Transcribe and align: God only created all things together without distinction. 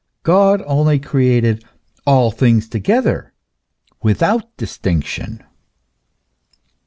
God 0.23 0.63
only 0.65 0.97
created 0.97 1.63
all 2.07 2.31
things 2.31 2.67
together 2.67 3.35
without 4.01 4.57
distinction. 4.57 5.43